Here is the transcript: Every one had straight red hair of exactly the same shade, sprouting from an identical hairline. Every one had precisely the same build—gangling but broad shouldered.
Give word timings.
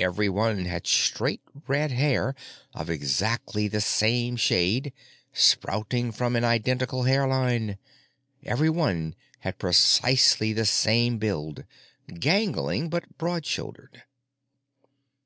Every 0.00 0.30
one 0.30 0.64
had 0.64 0.86
straight 0.86 1.42
red 1.66 1.92
hair 1.92 2.34
of 2.72 2.88
exactly 2.88 3.68
the 3.68 3.82
same 3.82 4.36
shade, 4.36 4.90
sprouting 5.34 6.12
from 6.12 6.34
an 6.34 6.44
identical 6.44 7.02
hairline. 7.02 7.76
Every 8.42 8.70
one 8.70 9.14
had 9.40 9.58
precisely 9.58 10.54
the 10.54 10.64
same 10.64 11.18
build—gangling 11.18 12.88
but 12.88 13.18
broad 13.18 13.44
shouldered. 13.44 14.04